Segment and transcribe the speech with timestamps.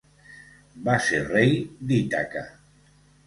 [0.87, 1.53] Va ser rei
[1.91, 2.45] d'Ítaca.